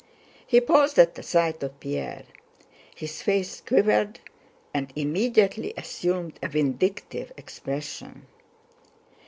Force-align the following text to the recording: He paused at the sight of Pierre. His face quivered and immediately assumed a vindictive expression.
He 0.47 0.59
paused 0.59 0.97
at 0.97 1.13
the 1.13 1.21
sight 1.21 1.61
of 1.61 1.79
Pierre. 1.79 2.23
His 2.95 3.21
face 3.21 3.61
quivered 3.61 4.19
and 4.73 4.91
immediately 4.95 5.75
assumed 5.77 6.39
a 6.41 6.47
vindictive 6.47 7.31
expression. 7.37 8.25